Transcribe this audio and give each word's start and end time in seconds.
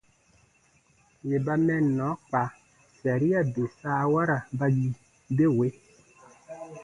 Yè 1.29 1.37
ba 1.45 1.53
mɛnnɔ 1.65 2.07
kpa, 2.27 2.41
saria 2.99 3.39
bè 3.53 3.63
saawara 3.79 4.37
ba 4.57 4.65
yi 4.77 4.85
be 5.35 5.45
wee: 5.57 5.73